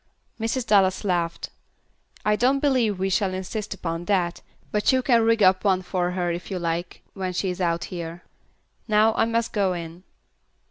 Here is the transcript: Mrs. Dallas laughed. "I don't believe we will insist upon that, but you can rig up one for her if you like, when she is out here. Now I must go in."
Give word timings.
Mrs. 0.39 0.65
Dallas 0.65 1.03
laughed. 1.03 1.51
"I 2.25 2.35
don't 2.35 2.57
believe 2.59 2.97
we 2.97 3.11
will 3.21 3.33
insist 3.35 3.75
upon 3.75 4.05
that, 4.05 4.41
but 4.71 4.91
you 4.91 5.03
can 5.03 5.21
rig 5.21 5.43
up 5.43 5.63
one 5.63 5.83
for 5.83 6.09
her 6.09 6.31
if 6.31 6.49
you 6.49 6.57
like, 6.57 7.03
when 7.13 7.33
she 7.33 7.51
is 7.51 7.61
out 7.61 7.83
here. 7.93 8.23
Now 8.87 9.13
I 9.13 9.25
must 9.25 9.53
go 9.53 9.73
in." 9.73 10.01